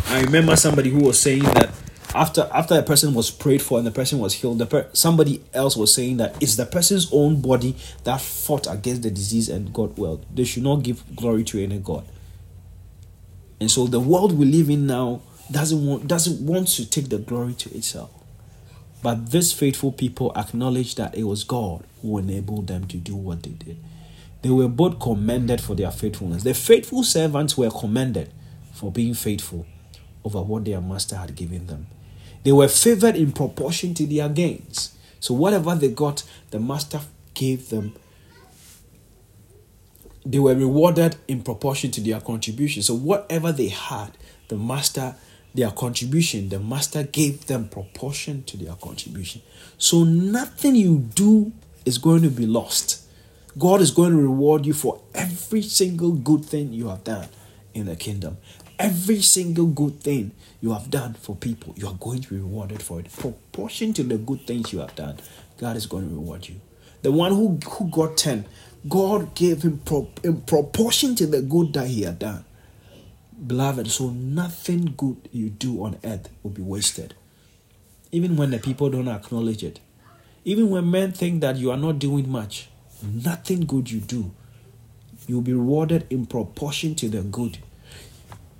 [0.07, 1.71] I remember somebody who was saying that
[2.13, 5.43] after after a person was prayed for and the person was healed, the per- somebody
[5.53, 9.73] else was saying that it's the person's own body that fought against the disease and
[9.73, 10.21] got well.
[10.33, 12.05] They should not give glory to any god.
[13.59, 17.17] And so the world we live in now doesn't want doesn't want to take the
[17.17, 18.11] glory to itself.
[19.01, 23.43] But these faithful people acknowledge that it was God who enabled them to do what
[23.43, 23.77] they did.
[24.43, 26.43] They were both commended for their faithfulness.
[26.43, 28.29] The faithful servants were commended
[28.73, 29.65] for being faithful
[30.23, 31.87] over what their master had given them.
[32.43, 34.97] They were favored in proportion to their gains.
[35.21, 36.99] So, whatever they got, the master
[37.33, 37.95] gave them.
[40.25, 42.83] They were rewarded in proportion to their contribution.
[42.83, 44.09] So, whatever they had,
[44.49, 45.15] the master,
[45.55, 49.41] their contribution, the master gave them proportion to their contribution.
[49.77, 51.53] So, nothing you do
[51.85, 53.02] is going to be lost
[53.57, 57.27] God is going to reward you for every single good thing you have done
[57.73, 58.37] in the kingdom.
[58.79, 62.81] Every single good thing you have done for people, you are going to be rewarded
[62.81, 63.11] for it.
[63.11, 65.19] Proportion to the good things you have done,
[65.57, 66.59] God is going to reward you.
[67.03, 68.45] The one who, who got 10,
[68.89, 72.45] God gave him pro, in proportion to the good that he had done.
[73.45, 77.13] Beloved, so nothing good you do on earth will be wasted.
[78.11, 79.79] Even when the people don't acknowledge it.
[80.45, 82.69] Even when men think that you are not doing much,
[83.03, 84.31] nothing good you do,
[85.27, 87.59] you'll be rewarded in proportion to the good.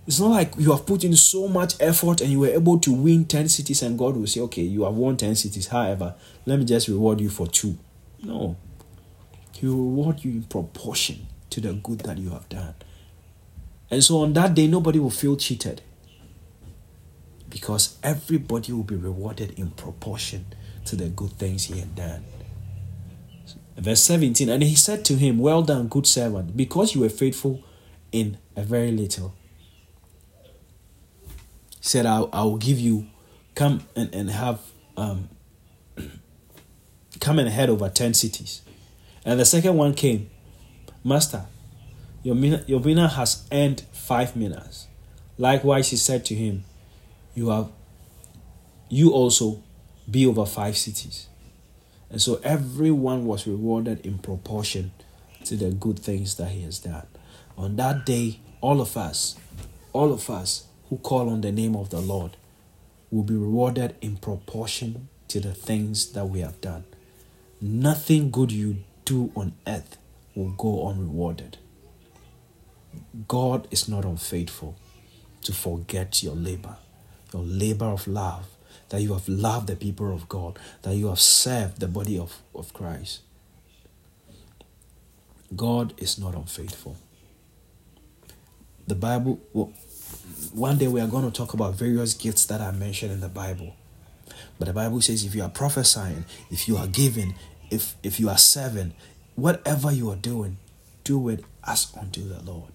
[0.05, 2.91] It's not like you have put in so much effort and you were able to
[2.91, 5.67] win 10 cities, and God will say, Okay, you have won 10 cities.
[5.67, 6.15] However,
[6.45, 7.77] let me just reward you for two.
[8.21, 8.57] No.
[9.53, 12.75] He will reward you in proportion to the good that you have done.
[13.89, 15.81] And so on that day, nobody will feel cheated
[17.49, 20.47] because everybody will be rewarded in proportion
[20.85, 22.25] to the good things he had done.
[23.77, 27.63] Verse 17 And he said to him, Well done, good servant, because you were faithful
[28.11, 29.33] in a very little.
[30.43, 33.07] He said, I, I will give you,
[33.55, 34.59] come and, and have,
[34.95, 35.29] um,
[37.19, 38.61] come and head over 10 cities.
[39.25, 40.29] And the second one came,
[41.03, 41.45] Master,
[42.21, 44.87] your mina, your mina has earned five minas.
[45.37, 46.63] Likewise, he said to him,
[47.33, 47.69] You have,
[48.87, 49.63] you also
[50.09, 51.27] be over five cities.
[52.13, 54.91] And so everyone was rewarded in proportion
[55.45, 57.07] to the good things that he has done.
[57.57, 59.35] On that day, all of us,
[59.93, 62.37] all of us who call on the name of the Lord
[63.09, 66.83] will be rewarded in proportion to the things that we have done.
[67.59, 69.97] Nothing good you do on earth
[70.35, 71.57] will go unrewarded.
[73.27, 74.75] God is not unfaithful
[75.41, 76.77] to forget your labor,
[77.33, 78.45] your labor of love,
[78.93, 82.43] that you have loved the people of God, that you have served the body of,
[82.53, 83.21] of Christ.
[85.55, 86.95] God is not unfaithful.
[88.85, 89.73] The Bible, well,
[90.53, 93.29] one day we are going to talk about various gifts that are mentioned in the
[93.29, 93.75] Bible.
[94.59, 97.33] But the Bible says if you are prophesying, if you are giving,
[97.71, 98.93] if if you are serving,
[99.33, 100.57] whatever you are doing,
[101.03, 102.73] do it as unto the Lord.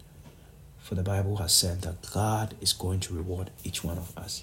[0.81, 4.43] For the Bible has said that God is going to reward each one of us.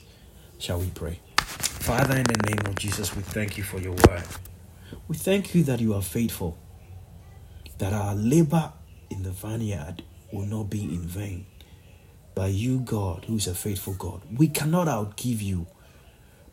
[0.58, 1.20] Shall we pray?
[1.46, 4.24] Father, in the name of Jesus, we thank you for your word.
[5.08, 6.58] We thank you that you are faithful,
[7.78, 8.74] that our labor
[9.10, 11.46] in the vineyard will not be in vain.
[12.34, 15.68] By you, God, who is a faithful God, we cannot outgive you.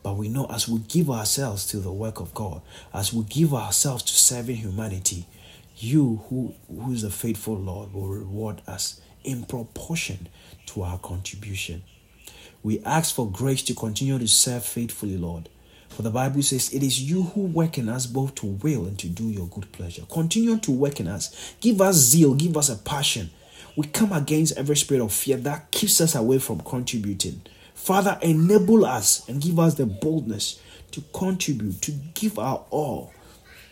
[0.02, 2.60] But we know as we give ourselves to the work of God,
[2.92, 5.26] as we give ourselves to serving humanity,
[5.76, 10.28] you, who, who is a faithful Lord, will reward us in proportion
[10.66, 11.84] to our contribution.
[12.62, 15.48] We ask for grace to continue to serve faithfully, Lord.
[15.88, 18.98] For the Bible says, It is you who work in us both to will and
[19.00, 20.02] to do your good pleasure.
[20.10, 21.54] Continue to work in us.
[21.60, 23.30] Give us zeal, give us a passion.
[23.76, 27.42] We come against every spirit of fear that keeps us away from contributing.
[27.74, 30.60] Father, enable us and give us the boldness
[30.92, 33.12] to contribute, to give our all,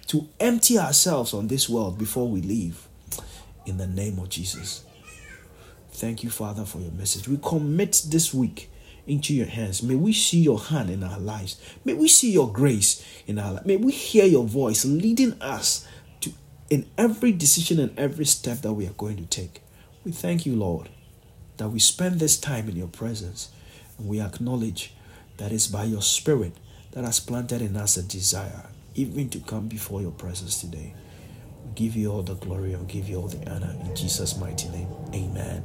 [0.08, 2.86] to empty ourselves on this world before we leave.
[3.66, 4.84] In the name of Jesus.
[5.92, 7.28] Thank you, Father, for your message.
[7.28, 8.69] We commit this week
[9.06, 9.82] into your hands.
[9.82, 11.60] May we see your hand in our lives.
[11.84, 13.66] May we see your grace in our life.
[13.66, 15.86] May we hear your voice leading us
[16.20, 16.32] to
[16.68, 19.62] in every decision and every step that we are going to take.
[20.04, 20.88] We thank you, Lord,
[21.56, 23.50] that we spend this time in your presence
[23.98, 24.94] and we acknowledge
[25.36, 26.52] that it's by your spirit
[26.92, 30.94] that has planted in us a desire even to come before your presence today.
[31.64, 34.68] We give you all the glory and give you all the honor in Jesus' mighty
[34.68, 34.88] name.
[35.14, 35.62] Amen.